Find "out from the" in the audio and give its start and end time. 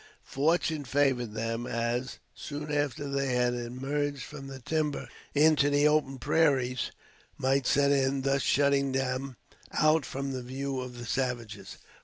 9.73-10.41